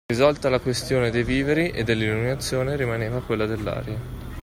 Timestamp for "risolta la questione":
0.11-1.11